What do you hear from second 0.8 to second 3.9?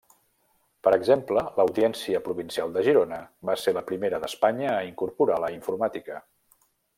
Per exemple, l'Audiència Provincial de Girona va ser la